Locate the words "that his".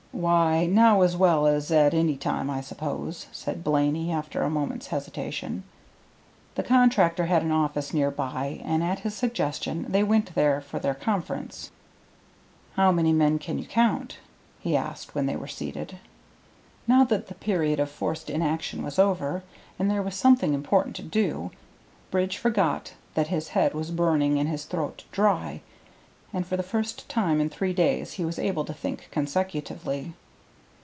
23.15-23.49